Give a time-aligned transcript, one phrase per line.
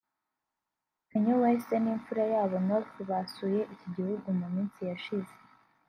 [1.09, 5.33] Kanye West n’impfura yabo North basuye iki gihugu mu minsi yashize